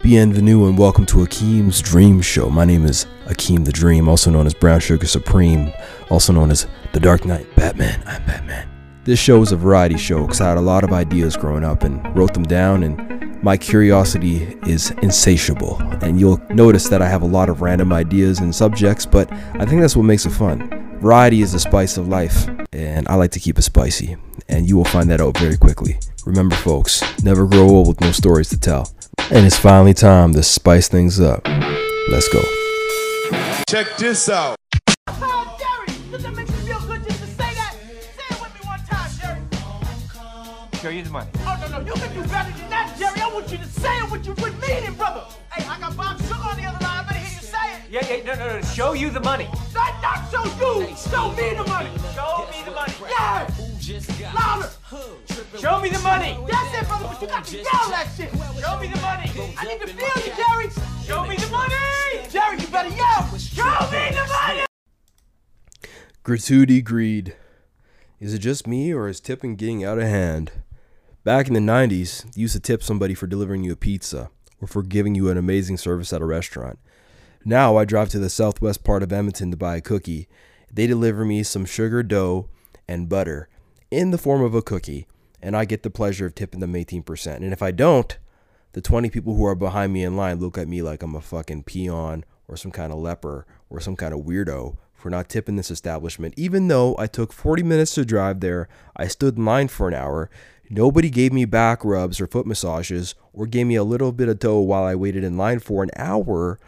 [0.00, 2.48] Bienvenue and welcome to Akeem's Dream Show.
[2.50, 5.72] My name is Akeem the Dream, also known as Brown Sugar Supreme,
[6.08, 8.00] also known as The Dark Knight Batman.
[8.06, 8.68] I'm Batman.
[9.02, 11.82] This show is a variety show because I had a lot of ideas growing up
[11.82, 15.78] and wrote them down, and my curiosity is insatiable.
[16.00, 19.66] And you'll notice that I have a lot of random ideas and subjects, but I
[19.66, 21.00] think that's what makes it fun.
[21.00, 24.16] Variety is the spice of life, and I like to keep it spicy,
[24.48, 25.98] and you will find that out very quickly.
[26.24, 28.92] Remember, folks, never grow old with no stories to tell.
[29.30, 31.46] And it's finally time to spice things up.
[32.08, 32.42] Let's go.
[33.68, 34.56] Check this out.
[35.06, 37.74] Jerry, does that make you feel good just say that?
[37.74, 40.80] Say it with me one time, Jerry.
[40.80, 41.28] Show you the money.
[41.40, 43.20] Oh, no, no, you can do better than that, Jerry.
[43.20, 45.24] I want you to say it what you would mean brother.
[45.52, 47.04] Hey, I got Bob Sugar on the other line.
[47.04, 47.80] I better hear you say it.
[47.90, 48.62] Yeah, yeah, no, no, no.
[48.62, 49.48] Show you the money.
[49.74, 50.96] Not, not show you.
[50.96, 51.90] Show me the money.
[52.14, 52.94] Show me the money.
[53.10, 53.46] Yeah.
[53.88, 54.68] Louder.
[55.58, 56.36] Show me the money.
[56.46, 58.30] That's it, brother, but you got to yell that shit.
[58.30, 59.54] Show me the money.
[59.56, 60.70] I need to feel you, Jerry.
[61.06, 61.74] Show me the money.
[62.28, 63.38] Jerry, you better yell.
[63.38, 64.66] Show me the money.
[66.22, 67.34] Gratuity greed.
[68.20, 70.52] Is it just me or is tipping getting out of hand?
[71.24, 74.28] Back in the 90s, you used to tip somebody for delivering you a pizza
[74.60, 76.78] or for giving you an amazing service at a restaurant.
[77.42, 80.28] Now I drive to the southwest part of Edmonton to buy a cookie.
[80.70, 82.50] They deliver me some sugar dough
[82.86, 83.48] and butter
[83.90, 85.06] in the form of a cookie,
[85.40, 87.36] and I get the pleasure of tipping them 18%.
[87.36, 88.16] And if I don't,
[88.72, 91.20] the 20 people who are behind me in line look at me like I'm a
[91.20, 95.56] fucking peon or some kind of leper or some kind of weirdo for not tipping
[95.56, 96.34] this establishment.
[96.36, 99.94] Even though I took 40 minutes to drive there, I stood in line for an
[99.94, 100.28] hour.
[100.68, 104.38] Nobody gave me back rubs or foot massages or gave me a little bit of
[104.38, 106.58] dough while I waited in line for an hour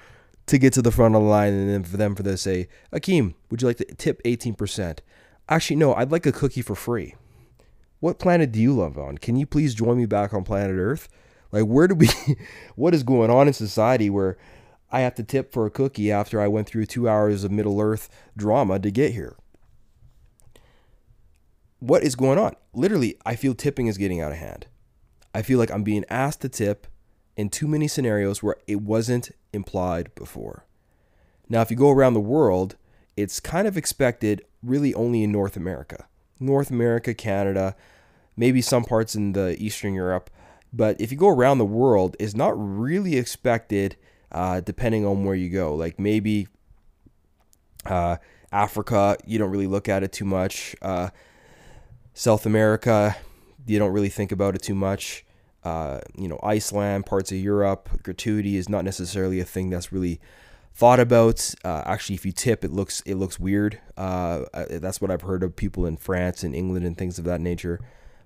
[0.46, 2.68] to get to the front of the line and then for them for to say,
[2.92, 5.00] Akeem, would you like to tip 18%?
[5.50, 7.16] Actually, no, I'd like a cookie for free.
[7.98, 9.18] What planet do you live on?
[9.18, 11.08] Can you please join me back on planet Earth?
[11.50, 12.08] Like, where do we,
[12.76, 14.38] what is going on in society where
[14.92, 17.80] I have to tip for a cookie after I went through two hours of Middle
[17.80, 19.36] Earth drama to get here?
[21.80, 22.54] What is going on?
[22.72, 24.66] Literally, I feel tipping is getting out of hand.
[25.34, 26.86] I feel like I'm being asked to tip
[27.36, 30.64] in too many scenarios where it wasn't implied before.
[31.48, 32.76] Now, if you go around the world,
[33.16, 36.06] it's kind of expected really only in North America.
[36.38, 37.76] North America, Canada,
[38.36, 40.30] maybe some parts in the Eastern Europe.
[40.72, 43.96] But if you go around the world, it's not really expected
[44.32, 45.74] uh, depending on where you go.
[45.74, 46.48] Like maybe
[47.84, 48.16] uh,
[48.52, 50.76] Africa, you don't really look at it too much.
[50.80, 51.10] Uh,
[52.14, 53.16] South America,
[53.66, 55.24] you don't really think about it too much.
[55.62, 60.20] Uh, you know, Iceland, parts of Europe, gratuity is not necessarily a thing that's really
[60.80, 61.54] thought about.
[61.62, 63.78] Uh, actually, if you tip, it looks it looks weird.
[63.98, 67.40] Uh, that's what I've heard of people in France and England and things of that
[67.40, 67.78] nature.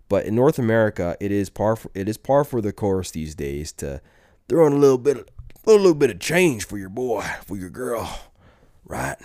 [0.09, 3.35] But in North America, it is par for, it is par for the course these
[3.35, 4.01] days to
[4.49, 5.27] throw in a little bit of,
[5.67, 8.21] a little bit of change for your boy, for your girl,
[8.85, 9.17] right?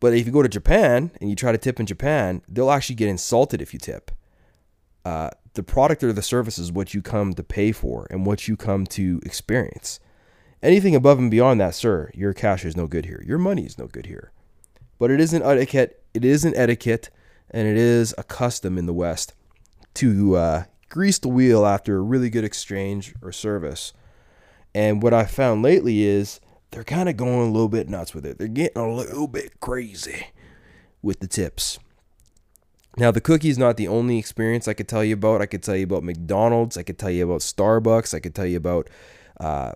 [0.00, 2.96] But if you go to Japan and you try to tip in Japan, they'll actually
[2.96, 4.10] get insulted if you tip.
[5.04, 8.48] Uh, the product or the service is what you come to pay for and what
[8.48, 10.00] you come to experience.
[10.62, 13.22] Anything above and beyond that, sir, your cash is no good here.
[13.26, 14.30] Your money is no good here.
[14.98, 16.04] But it isn't etiquette.
[16.14, 17.10] It is an etiquette,
[17.50, 19.34] and it is a custom in the West
[19.94, 23.92] to uh, grease the wheel after a really good exchange or service.
[24.74, 26.40] And what I've found lately is
[26.70, 28.38] they're kind of going a little bit nuts with it.
[28.38, 30.28] They're getting a little bit crazy
[31.02, 31.78] with the tips.
[32.96, 35.40] Now, the cookie is not the only experience I could tell you about.
[35.40, 36.76] I could tell you about McDonald's.
[36.76, 38.14] I could tell you about Starbucks.
[38.14, 38.88] I could tell you about
[39.40, 39.72] uh,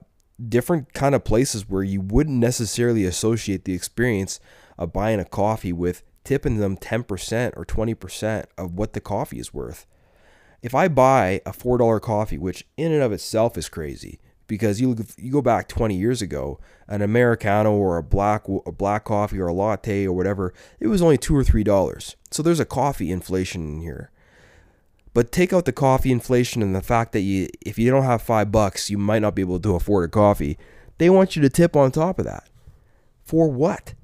[0.48, 4.40] different kind of places where you wouldn't necessarily associate the experience
[4.78, 9.54] of buying a coffee with tipping them 10% or 20% of what the coffee is
[9.54, 9.86] worth.
[10.62, 14.96] If I buy a $4 coffee, which in and of itself is crazy, because you
[15.16, 19.48] you go back 20 years ago, an americano or a black a black coffee or
[19.48, 22.16] a latte or whatever, it was only 2 or 3 dollars.
[22.30, 24.10] So there's a coffee inflation in here.
[25.16, 28.20] But take out the coffee inflation and the fact that you if you don't have
[28.20, 30.58] 5 bucks, you might not be able to afford a coffee.
[30.98, 32.50] They want you to tip on top of that.
[33.24, 33.94] For what?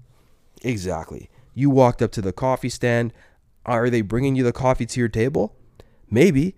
[0.62, 1.28] Exactly.
[1.52, 3.12] You walked up to the coffee stand.
[3.66, 5.54] Are they bringing you the coffee to your table?
[6.10, 6.54] Maybe.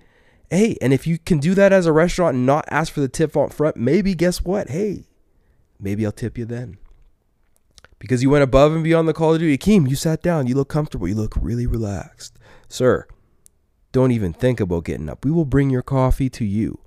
[0.51, 3.09] Hey, and if you can do that as a restaurant and not ask for the
[3.09, 4.71] tip up front, maybe guess what?
[4.71, 5.09] Hey,
[5.81, 6.79] maybe I'll tip you then.
[7.99, 9.59] Because you went above and beyond the Call of Duty.
[9.59, 10.47] Akeem, you sat down.
[10.47, 11.09] You look comfortable.
[11.09, 12.39] You look really relaxed.
[12.69, 13.09] Sir,
[13.95, 15.25] don't even think about getting up.
[15.25, 16.81] We will bring your coffee to you.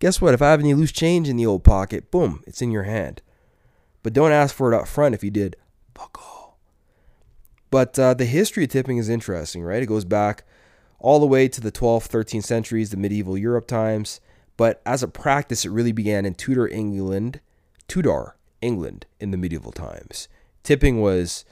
[0.00, 0.34] Guess what?
[0.34, 3.22] If I have any loose change in the old pocket, boom, it's in your hand.
[4.02, 5.56] But don't ask for it up front if you did.
[5.94, 6.58] Fuck all.
[7.70, 9.82] But uh, the history of tipping is interesting, right?
[9.82, 10.44] It goes back
[10.98, 14.20] all the way to the 12th, 13th centuries, the medieval Europe times.
[14.58, 17.40] But as a practice, it really began in Tudor England,
[17.88, 20.28] Tudor England in the medieval times.
[20.62, 21.46] Tipping was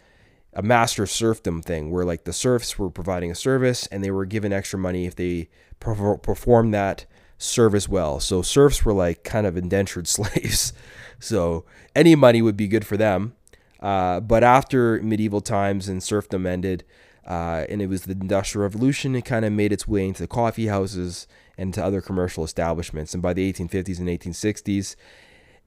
[0.53, 4.25] a master serfdom thing where like the serfs were providing a service and they were
[4.25, 5.49] given extra money if they
[5.79, 7.07] performed that
[7.39, 8.21] service well.
[8.21, 10.73] So serfs were like kind of indentured slaves.
[11.19, 11.65] So
[11.95, 13.35] any money would be good for them.
[13.81, 16.85] Uh, but after medieval times and serfdom ended,
[17.27, 20.29] uh, and it was the Industrial Revolution, it kind of made its way into the
[20.29, 21.27] coffee houses
[21.57, 23.15] and to other commercial establishments.
[23.15, 24.97] And by the 1850s and 1860s,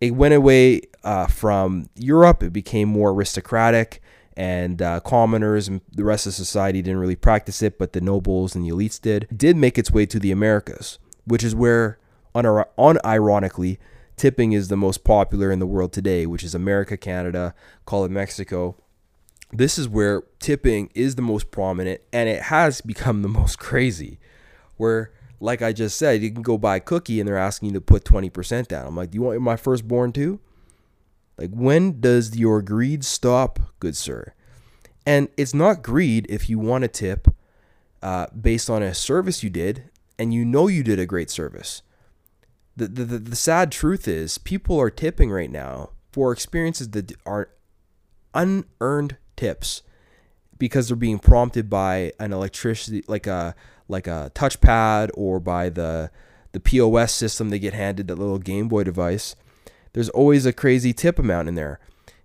[0.01, 2.43] it went away uh, from Europe.
[2.43, 4.01] It became more aristocratic,
[4.35, 8.55] and uh, commoners and the rest of society didn't really practice it, but the nobles
[8.55, 9.27] and the elites did.
[9.35, 11.99] Did make its way to the Americas, which is where,
[12.35, 13.77] unironically,
[14.17, 17.53] tipping is the most popular in the world today, which is America, Canada,
[17.85, 18.75] call it Mexico.
[19.51, 24.19] This is where tipping is the most prominent and it has become the most crazy.
[24.77, 27.73] Where, like I just said, you can go buy a cookie and they're asking you
[27.75, 28.87] to put 20% down.
[28.87, 30.39] I'm like, do you want my firstborn too?
[31.43, 34.33] Like, when does your greed stop, good sir?
[35.05, 37.27] And it's not greed if you want a tip
[38.01, 41.81] uh, based on a service you did and you know you did a great service
[42.75, 47.49] the, the, the sad truth is people are tipping right now for experiences that are
[48.33, 49.83] unearned tips
[50.57, 53.55] because they're being prompted by an electricity like a
[53.87, 56.09] like a touchpad or by the
[56.51, 59.35] the POS system they get handed that little Game Boy device
[59.93, 61.79] there's always a crazy tip amount in there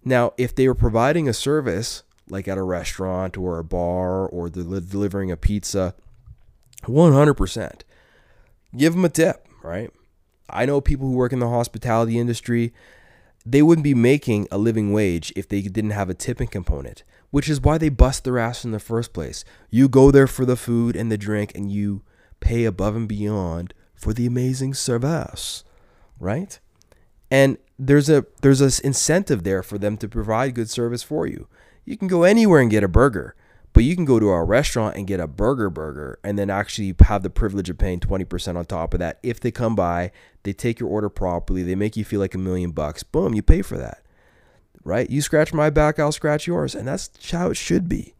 [0.04, 4.50] now if they were providing a service like at a restaurant or a bar or
[4.50, 5.94] they're delivering a pizza
[6.84, 7.80] 100%
[8.76, 9.90] give them a tip right
[10.50, 12.72] I know people who work in the hospitality industry,
[13.44, 17.48] they wouldn't be making a living wage if they didn't have a tipping component, which
[17.48, 19.44] is why they bust their ass in the first place.
[19.70, 22.02] You go there for the food and the drink and you
[22.40, 25.64] pay above and beyond for the amazing service,
[26.18, 26.58] right?
[27.30, 31.46] And there's a there's an incentive there for them to provide good service for you.
[31.84, 33.34] You can go anywhere and get a burger.
[33.72, 36.94] But you can go to a restaurant and get a burger burger and then actually
[37.00, 39.18] have the privilege of paying 20% on top of that.
[39.22, 40.10] If they come by,
[40.42, 43.02] they take your order properly, they make you feel like a million bucks.
[43.02, 44.02] Boom, you pay for that.
[44.84, 45.08] Right?
[45.08, 46.74] You scratch my back, I'll scratch yours.
[46.74, 48.14] And that's how it should be.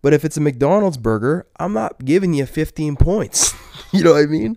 [0.00, 3.54] But if it's a McDonald's burger, I'm not giving you 15 points.
[3.92, 4.56] you know what I mean?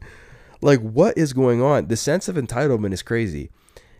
[0.61, 1.87] Like, what is going on?
[1.87, 3.51] The sense of entitlement is crazy.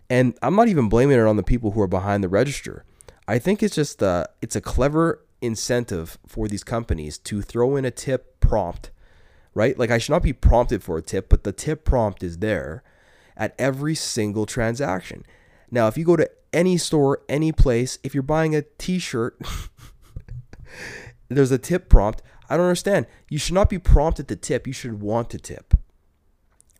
[0.10, 2.86] And I'm not even blaming it on the people who are behind the register.
[3.28, 7.86] I think it's just uh, it's a clever incentive for these companies to throw in
[7.86, 8.92] a tip prompt,
[9.54, 9.78] right?
[9.78, 12.84] Like I should not be prompted for a tip, but the tip prompt is there
[13.36, 15.25] at every single transaction.
[15.72, 19.40] Now, if you go to any store, any place, if you're buying a t-shirt,
[21.30, 22.22] there's a tip prompt.
[22.50, 23.07] I don't understand.
[23.30, 24.68] You should not be prompted to tip.
[24.68, 25.74] You should want to tip.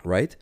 [0.04, 0.36] Right?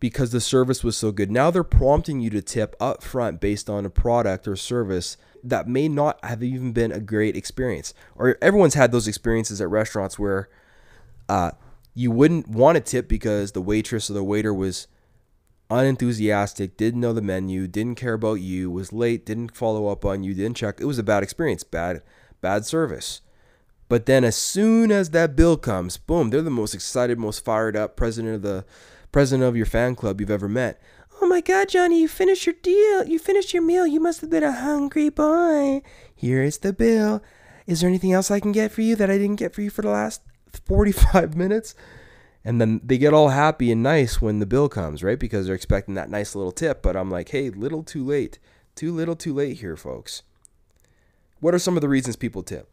[0.00, 1.30] Because the service was so good.
[1.30, 5.66] Now they're prompting you to tip up front based on a product or service that
[5.66, 7.94] may not have even been a great experience.
[8.14, 10.48] Or everyone's had those experiences at restaurants where
[11.28, 11.52] uh,
[11.94, 14.86] you wouldn't want to tip because the waitress or the waiter was
[15.70, 20.22] unenthusiastic, didn't know the menu, didn't care about you, was late, didn't follow up on
[20.22, 20.80] you, didn't check.
[20.80, 22.02] It was a bad experience, bad
[22.40, 23.20] bad service.
[23.88, 27.76] But then as soon as that bill comes, boom, they're the most excited, most fired
[27.76, 28.64] up president of the
[29.12, 30.80] president of your fan club you've ever met.
[31.20, 33.04] Oh my God, Johnny, you finished your deal.
[33.04, 33.86] You finished your meal.
[33.86, 35.82] You must have been a hungry boy.
[36.14, 37.22] Here is the bill.
[37.66, 39.70] Is there anything else I can get for you that I didn't get for you
[39.70, 40.22] for the last
[40.66, 41.74] 45 minutes?
[42.44, 45.18] And then they get all happy and nice when the bill comes, right?
[45.18, 46.82] Because they're expecting that nice little tip.
[46.82, 48.38] But I'm like, hey, little too late.
[48.74, 50.22] Too little too late here, folks.
[51.40, 52.70] What are some of the reasons people tip?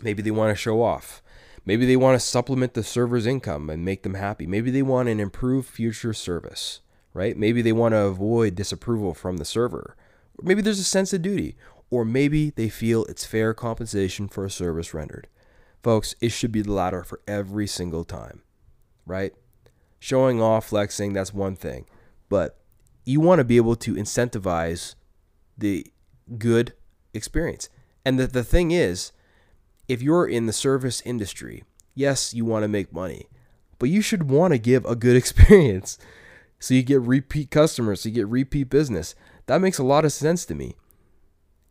[0.00, 1.22] Maybe they want to show off.
[1.68, 4.46] Maybe they want to supplement the server's income and make them happy.
[4.46, 6.80] Maybe they want an improved future service
[7.18, 7.36] right?
[7.36, 9.96] Maybe they want to avoid disapproval from the server.
[10.38, 11.56] Or maybe there's a sense of duty.
[11.90, 15.26] Or maybe they feel it's fair compensation for a service rendered.
[15.82, 18.42] Folks, it should be the latter for every single time,
[19.04, 19.32] right?
[19.98, 21.86] Showing off, flexing, that's one thing.
[22.28, 22.58] But
[23.04, 24.94] you want to be able to incentivize
[25.56, 25.86] the
[26.38, 26.74] good
[27.14, 27.68] experience.
[28.04, 29.10] And the, the thing is,
[29.88, 31.64] if you're in the service industry,
[31.94, 33.28] yes, you want to make money,
[33.78, 35.98] but you should want to give a good experience.
[36.60, 39.14] So you get repeat customers, so you get repeat business.
[39.46, 40.76] That makes a lot of sense to me.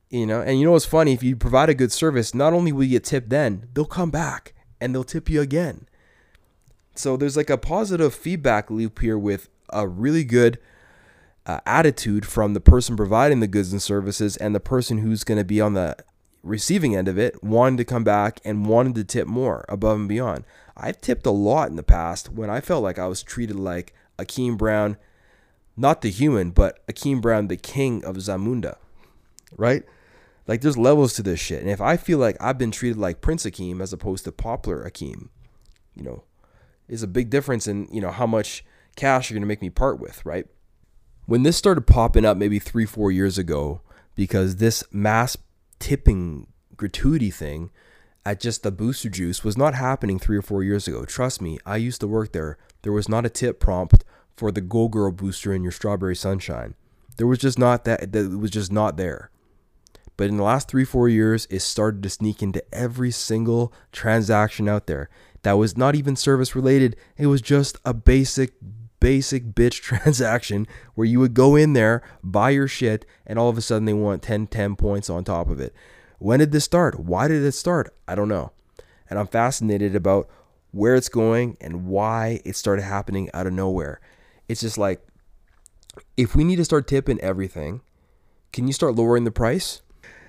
[0.09, 1.11] You know, and you know what's funny?
[1.11, 4.09] If you provide a good service, not only will you get tipped then, they'll come
[4.09, 5.87] back and they'll tip you again.
[6.95, 10.59] So there's like a positive feedback loop here with a really good
[11.45, 15.37] uh, attitude from the person providing the goods and services and the person who's going
[15.37, 15.97] to be on the
[16.43, 20.09] receiving end of it, wanted to come back and wanted to tip more above and
[20.09, 20.45] beyond.
[20.75, 23.93] I've tipped a lot in the past when I felt like I was treated like
[24.19, 24.97] Akeem Brown,
[25.75, 28.77] not the human, but Akeem Brown, the king of Zamunda,
[29.57, 29.83] right?
[30.47, 31.61] Like there's levels to this shit.
[31.61, 34.89] And if I feel like I've been treated like Prince Akeem as opposed to Poplar
[34.89, 35.29] Akeem,
[35.95, 36.23] you know,
[36.87, 38.63] is a big difference in, you know, how much
[38.95, 40.47] cash you're going to make me part with, right?
[41.25, 43.81] When this started popping up maybe three, four years ago,
[44.15, 45.35] because this mass
[45.79, 47.71] tipping gratuity thing
[48.25, 51.05] at just the booster juice was not happening three or four years ago.
[51.05, 52.57] Trust me, I used to work there.
[52.81, 54.03] There was not a tip prompt
[54.35, 56.75] for the Go Girl booster in your strawberry sunshine.
[57.17, 59.31] There was just not that, that it was just not there.
[60.17, 64.67] But in the last three, four years, it started to sneak into every single transaction
[64.67, 65.09] out there
[65.43, 66.95] that was not even service related.
[67.17, 68.53] It was just a basic,
[68.99, 73.57] basic bitch transaction where you would go in there, buy your shit, and all of
[73.57, 75.73] a sudden they want 10, 10 points on top of it.
[76.19, 76.99] When did this start?
[76.99, 77.93] Why did it start?
[78.07, 78.51] I don't know.
[79.09, 80.27] And I'm fascinated about
[80.71, 84.01] where it's going and why it started happening out of nowhere.
[84.47, 85.05] It's just like,
[86.15, 87.81] if we need to start tipping everything,
[88.51, 89.81] can you start lowering the price?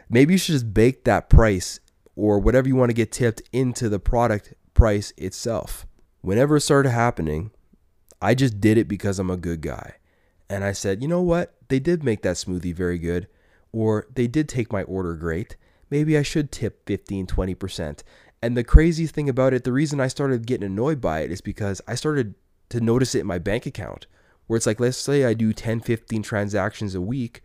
[0.08, 1.80] Maybe you should just bake that price
[2.16, 5.86] or whatever you want to get tipped into the product price itself.
[6.20, 7.50] Whenever it started happening,
[8.20, 9.94] I just did it because I'm a good guy.
[10.50, 11.54] And I said, you know what?
[11.68, 13.28] They did make that smoothie very good,
[13.72, 15.56] or they did take my order great.
[15.90, 18.02] Maybe I should tip 15, 20%.
[18.42, 21.40] And the crazy thing about it, the reason I started getting annoyed by it is
[21.40, 22.34] because I started
[22.70, 24.06] to notice it in my bank account,
[24.46, 27.42] where it's like, let's say I do 10, 15 transactions a week.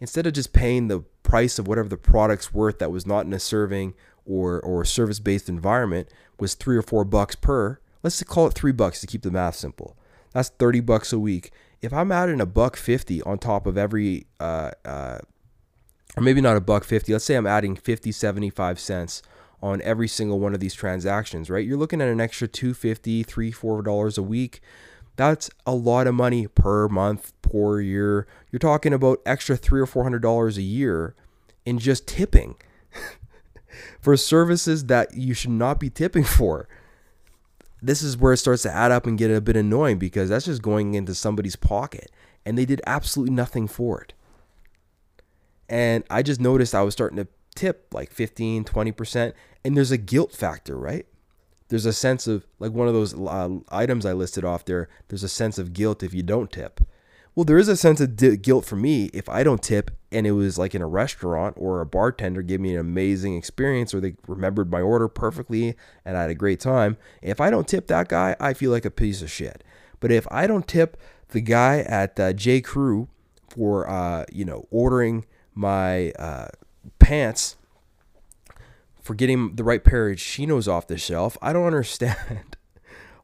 [0.00, 3.32] Instead of just paying the price of whatever the product's worth that was not in
[3.32, 3.94] a serving
[4.24, 8.72] or, or service based environment was three or four bucks per, let's call it three
[8.72, 9.96] bucks to keep the math simple.
[10.32, 11.52] That's 30 bucks a week.
[11.80, 15.18] If I'm adding a buck 50 on top of every, uh, uh,
[16.16, 19.22] or maybe not a buck 50, let's say I'm adding 50, 75 cents
[19.62, 21.66] on every single one of these transactions, right?
[21.66, 24.60] You're looking at an extra 250, 3, 4 dollars a week.
[25.16, 28.26] That's a lot of money per month, per year.
[28.50, 31.14] You're talking about extra 3 or 400 dollars a year
[31.64, 32.56] in just tipping
[34.00, 36.68] for services that you should not be tipping for.
[37.82, 40.44] This is where it starts to add up and get a bit annoying because that's
[40.44, 42.10] just going into somebody's pocket
[42.44, 44.12] and they did absolutely nothing for it.
[45.68, 49.32] And I just noticed I was starting to tip like 15, 20%.
[49.64, 51.06] And there's a guilt factor, right?
[51.68, 55.22] There's a sense of, like one of those uh, items I listed off there, there's
[55.22, 56.80] a sense of guilt if you don't tip.
[57.34, 60.32] Well, there is a sense of guilt for me if I don't tip and it
[60.32, 64.14] was like in a restaurant or a bartender gave me an amazing experience or they
[64.26, 66.96] remembered my order perfectly and I had a great time.
[67.22, 69.64] If I don't tip that guy, I feel like a piece of shit.
[70.00, 72.60] But if I don't tip the guy at uh, J.
[72.60, 73.08] Crew
[73.48, 76.48] for, uh, you know, ordering my uh,
[76.98, 77.56] pants
[79.00, 82.56] for getting the right pair of chinos off the shelf, I don't understand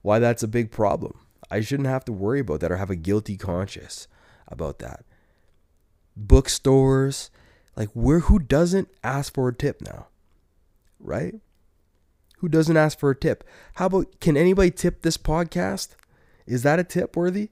[0.02, 1.18] why that's a big problem.
[1.50, 4.06] I shouldn't have to worry about that or have a guilty conscience
[4.46, 5.04] about that.
[6.18, 7.30] Bookstores,
[7.76, 10.08] like where who doesn't ask for a tip now?
[10.98, 11.36] Right?
[12.38, 13.44] Who doesn't ask for a tip?
[13.74, 15.90] How about can anybody tip this podcast?
[16.46, 17.50] Is that a tip worthy?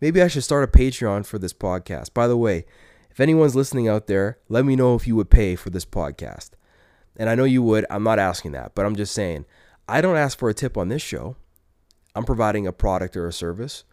[0.00, 2.12] Maybe I should start a Patreon for this podcast.
[2.12, 2.66] By the way,
[3.10, 6.50] if anyone's listening out there, let me know if you would pay for this podcast.
[7.16, 7.86] And I know you would.
[7.88, 9.46] I'm not asking that, but I'm just saying,
[9.88, 11.36] I don't ask for a tip on this show.
[12.14, 13.84] I'm providing a product or a service.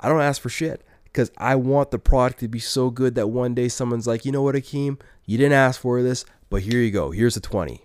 [0.00, 3.28] I don't ask for shit because I want the product to be so good that
[3.28, 6.80] one day someone's like, you know what, Akeem, you didn't ask for this, but here
[6.80, 7.12] you go.
[7.12, 7.84] Here's a 20.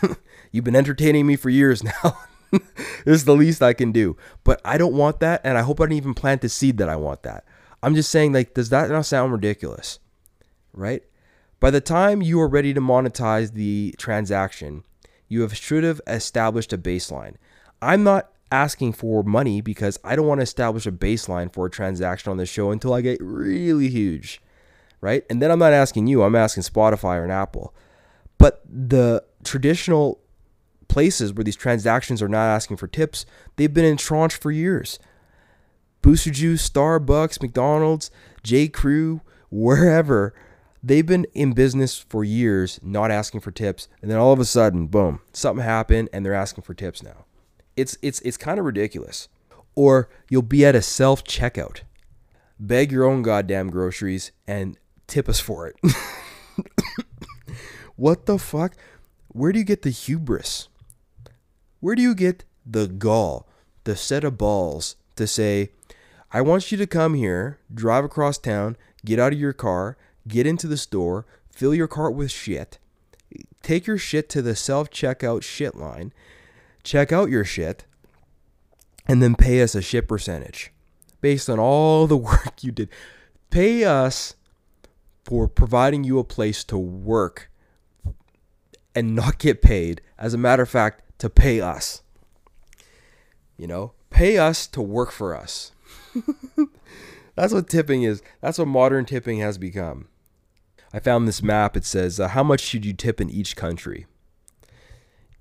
[0.50, 2.18] You've been entertaining me for years now.
[2.50, 2.62] this
[3.06, 4.16] is the least I can do.
[4.42, 6.88] But I don't want that, and I hope I didn't even plant the seed that
[6.88, 7.44] I want that.
[7.80, 10.00] I'm just saying, like, does that not sound ridiculous?
[10.72, 11.04] Right?
[11.60, 14.82] By the time you are ready to monetize the transaction,
[15.28, 17.36] you have should have established a baseline.
[17.80, 21.70] I'm not asking for money because I don't want to establish a baseline for a
[21.70, 24.40] transaction on the show until I get really huge,
[25.00, 25.24] right?
[25.28, 27.74] And then I'm not asking you, I'm asking Spotify or an Apple.
[28.38, 30.20] But the traditional
[30.88, 34.98] places where these transactions are not asking for tips, they've been in entrenched for years.
[36.02, 38.10] Booster Juice, Starbucks, McDonald's,
[38.42, 38.68] J.
[38.68, 40.34] Crew, wherever,
[40.82, 43.88] they've been in business for years not asking for tips.
[44.02, 47.24] And then all of a sudden, boom, something happened and they're asking for tips now.
[47.76, 49.28] It's it's it's kind of ridiculous.
[49.74, 51.80] Or you'll be at a self checkout,
[52.60, 55.76] beg your own goddamn groceries, and tip us for it.
[57.96, 58.74] what the fuck?
[59.28, 60.68] Where do you get the hubris?
[61.80, 63.48] Where do you get the gall,
[63.84, 65.70] the set of balls to say,
[66.32, 70.46] I want you to come here, drive across town, get out of your car, get
[70.46, 72.78] into the store, fill your cart with shit,
[73.62, 76.12] take your shit to the self checkout shit line,
[76.84, 77.84] check out your shit,
[79.06, 80.70] and then pay us a shit percentage.
[81.20, 82.88] based on all the work you did.
[83.50, 84.36] Pay us
[85.24, 87.50] for providing you a place to work
[88.94, 90.02] and not get paid.
[90.18, 92.02] As a matter of fact, to pay us.
[93.56, 95.72] You know, pay us to work for us.
[97.34, 98.22] That's what tipping is.
[98.40, 100.08] That's what modern tipping has become.
[100.92, 101.76] I found this map.
[101.76, 104.06] It says, uh, How much should you tip in each country?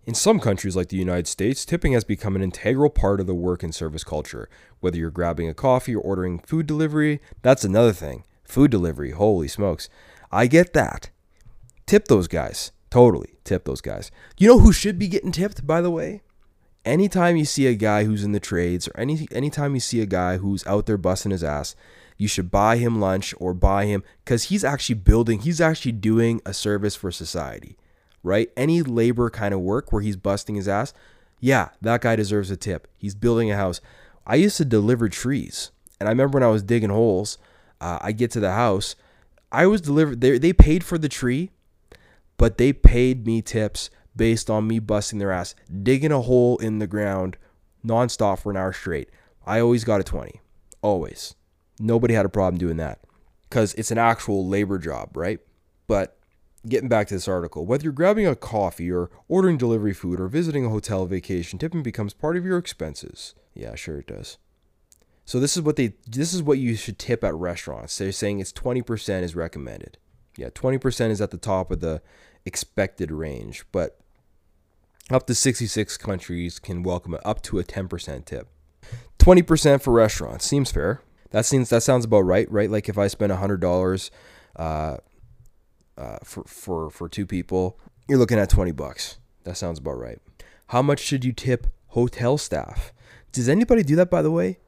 [0.05, 3.33] In some countries, like the United States, tipping has become an integral part of the
[3.33, 4.49] work and service culture.
[4.81, 8.25] Whether you're grabbing a coffee or ordering food delivery, that's another thing.
[8.43, 9.87] Food delivery, holy smokes.
[10.29, 11.09] I get that.
[11.85, 12.73] Tip those guys.
[12.89, 13.35] Totally.
[13.45, 14.11] Tip those guys.
[14.37, 16.21] You know who should be getting tipped, by the way?
[16.83, 20.05] Anytime you see a guy who's in the trades or any anytime you see a
[20.05, 21.77] guy who's out there busting his ass,
[22.17, 26.41] you should buy him lunch or buy him cuz he's actually building, he's actually doing
[26.45, 27.77] a service for society.
[28.23, 28.49] Right?
[28.55, 30.93] Any labor kind of work where he's busting his ass,
[31.39, 32.87] yeah, that guy deserves a tip.
[32.97, 33.81] He's building a house.
[34.25, 35.71] I used to deliver trees.
[35.99, 37.37] And I remember when I was digging holes,
[37.81, 38.95] uh, I get to the house,
[39.51, 41.51] I was delivered they they paid for the tree,
[42.37, 45.53] but they paid me tips based on me busting their ass,
[45.83, 47.37] digging a hole in the ground
[47.85, 49.09] nonstop for an hour straight.
[49.45, 50.39] I always got a 20.
[50.81, 51.35] Always.
[51.79, 52.99] Nobody had a problem doing that
[53.49, 55.39] because it's an actual labor job, right?
[55.87, 56.17] But
[56.67, 60.27] getting back to this article, whether you're grabbing a coffee or ordering delivery food or
[60.27, 63.35] visiting a hotel vacation, tipping becomes part of your expenses.
[63.53, 64.37] Yeah, sure it does.
[65.25, 67.97] So this is what they this is what you should tip at restaurants.
[67.97, 69.97] They're saying it's 20% is recommended.
[70.37, 72.01] Yeah, 20% is at the top of the
[72.45, 73.99] expected range, but
[75.11, 78.47] up to 66 countries can welcome up to a 10% tip.
[79.19, 81.01] 20% for restaurants seems fair.
[81.31, 82.69] That seems that sounds about right, right?
[82.69, 84.09] Like if I spend $100
[84.55, 84.97] uh,
[85.97, 89.17] uh, for for for two people, you're looking at 20 bucks.
[89.43, 90.19] That sounds about right.
[90.67, 92.93] How much should you tip hotel staff?
[93.31, 94.59] Does anybody do that by the way?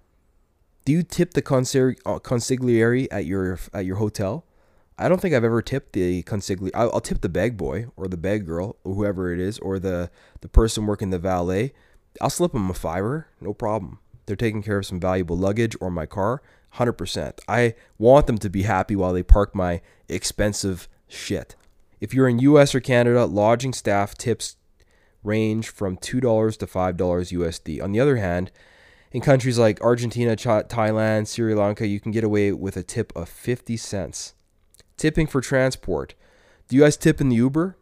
[0.85, 4.45] Do you tip the consigliere uh, at your at your hotel?
[4.97, 6.71] I don't think I've ever tipped the consigliere.
[6.73, 9.79] I'll, I'll tip the bag boy or the bag girl or whoever it is or
[9.79, 10.09] the
[10.41, 11.73] the person working the valet.
[12.21, 13.99] I'll slip them a fiver, no problem.
[14.25, 16.41] They're taking care of some valuable luggage or my car,
[16.75, 17.39] 100%.
[17.47, 21.55] I want them to be happy while they park my expensive shit.
[21.99, 24.57] If you're in US or Canada, lodging staff tips
[25.23, 27.83] range from $2 to $5 USD.
[27.83, 28.51] On the other hand,
[29.11, 33.29] in countries like Argentina, Thailand, Sri Lanka, you can get away with a tip of
[33.29, 34.33] 50 cents.
[34.97, 36.15] Tipping for transport.
[36.67, 37.77] Do you guys tip in the Uber?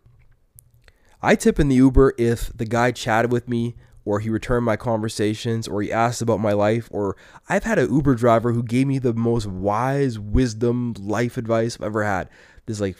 [1.22, 4.76] I tip in the Uber if the guy chatted with me or he returned my
[4.76, 7.16] conversations or he asked about my life or
[7.48, 11.86] I've had an Uber driver who gave me the most wise wisdom life advice I've
[11.88, 12.30] ever had.
[12.66, 12.98] This like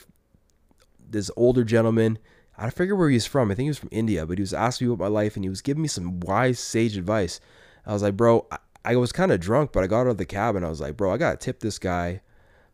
[1.08, 2.18] this older gentleman,
[2.56, 3.50] I forget where he's from.
[3.50, 5.44] I think he was from India, but he was asking me about my life and
[5.44, 7.40] he was giving me some wise sage advice.
[7.86, 10.18] I was like, bro, I, I was kind of drunk, but I got out of
[10.18, 12.20] the cab and I was like, bro, I gotta tip this guy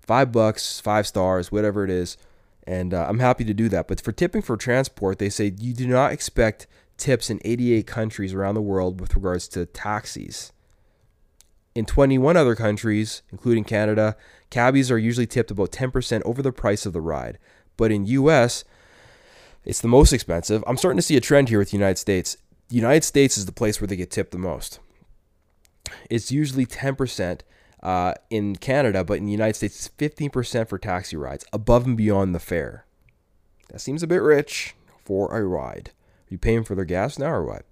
[0.00, 2.16] five bucks, five stars, whatever it is.
[2.66, 3.88] And uh, I'm happy to do that.
[3.88, 6.66] But for tipping for transport, they say you do not expect
[6.96, 10.52] tips in 88 countries around the world with regards to taxis.
[11.74, 14.16] In 21 other countries, including Canada,
[14.50, 17.38] cabbies are usually tipped about 10% over the price of the ride.
[17.76, 18.64] But in US,
[19.64, 20.64] it's the most expensive.
[20.66, 22.36] I'm starting to see a trend here with the United States.
[22.68, 24.80] The United States is the place where they get tipped the most.
[26.08, 27.40] It's usually 10%
[27.82, 31.96] uh, in Canada, but in the United States, it's 15% for taxi rides, above and
[31.96, 32.84] beyond the fare.
[33.70, 35.90] That seems a bit rich for a ride.
[35.94, 37.64] Are you paying for their gas now or what?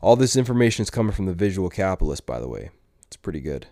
[0.00, 2.70] All this information is coming from the Visual Capitalist, by the way.
[3.06, 3.66] It's pretty good.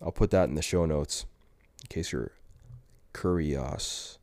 [0.00, 1.26] I'll put that in the show notes
[1.82, 2.32] in case you're
[3.14, 4.18] curious.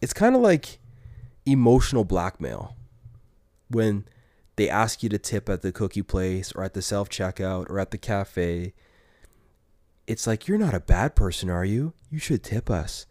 [0.00, 0.80] It's kind of like
[1.46, 2.76] emotional blackmail
[3.68, 4.04] when
[4.56, 7.78] they ask you to tip at the cookie place or at the self checkout or
[7.78, 8.74] at the cafe.
[10.06, 11.92] It's like, you're not a bad person, are you?
[12.10, 13.06] You should tip us.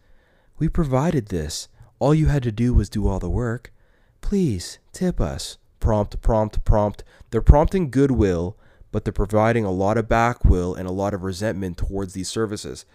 [0.60, 1.70] We provided this.
[2.00, 3.72] All you had to do was do all the work.
[4.20, 5.58] Please tip us.
[5.80, 7.04] Prompt, prompt, prompt.
[7.32, 8.58] They're prompting goodwill,
[8.92, 12.86] but they're providing a lot of backwill and a lot of resentment towards these services.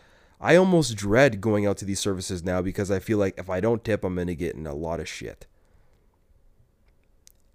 [0.41, 3.61] I almost dread going out to these services now because I feel like if I
[3.61, 5.47] don't tip, I'm going to get in a lot of shit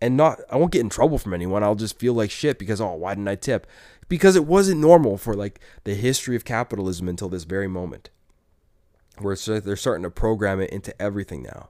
[0.02, 1.64] and not I won't get in trouble from anyone.
[1.64, 3.68] I'll just feel like shit because oh, why didn't I tip?
[4.10, 8.10] Because it wasn't normal for like the history of capitalism until this very moment.
[9.20, 11.70] Where they're starting to program it into everything now.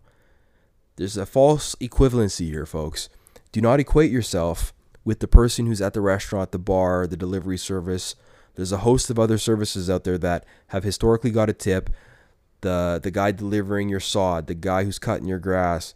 [0.95, 3.09] There's a false equivalency here, folks.
[3.51, 7.57] Do not equate yourself with the person who's at the restaurant, the bar, the delivery
[7.57, 8.15] service.
[8.55, 11.89] There's a host of other services out there that have historically got a tip.
[12.61, 15.93] The the guy delivering your sod, the guy who's cutting your grass,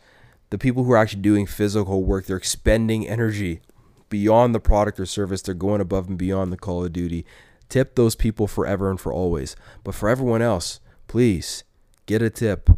[0.49, 3.61] the people who are actually doing physical work, they're expending energy
[4.09, 5.41] beyond the product or service.
[5.41, 7.25] They're going above and beyond the Call of Duty.
[7.69, 9.55] Tip those people forever and for always.
[9.83, 11.63] But for everyone else, please
[12.05, 12.69] get a tip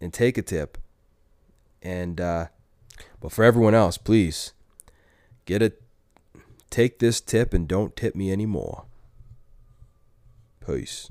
[0.00, 0.78] and take a tip.
[1.82, 2.46] And uh,
[3.20, 4.52] but for everyone else, please
[5.44, 5.72] get a
[6.70, 8.84] take this tip and don't tip me anymore.
[10.66, 11.10] Peace.